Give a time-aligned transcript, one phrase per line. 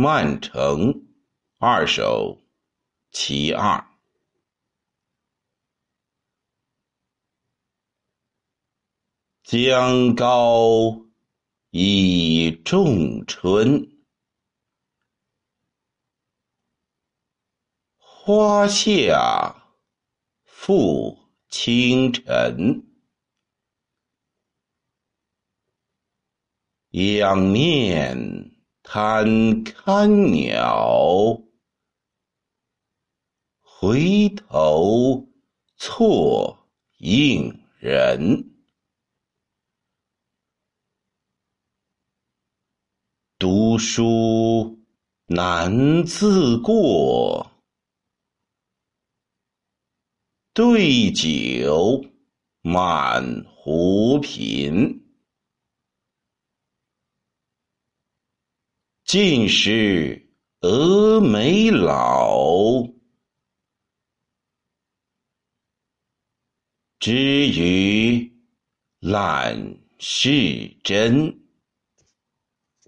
[0.00, 1.08] 曼城
[1.56, 2.40] 二首
[3.10, 3.84] 其二。
[9.42, 11.04] 江高
[11.70, 13.98] 已仲春，
[17.96, 19.72] 花下
[20.44, 21.18] 复
[21.48, 22.86] 清晨。
[26.90, 28.57] 仰面
[28.90, 31.42] 贪看鸟，
[33.60, 35.28] 回头
[35.76, 38.50] 错应人。
[43.38, 44.78] 读书
[45.26, 47.52] 难自过，
[50.54, 52.06] 对酒
[52.62, 55.07] 满壶酊。
[59.08, 60.28] 尽是
[60.60, 62.86] 峨眉老，
[67.00, 68.30] 知与
[69.00, 71.47] 懒是真。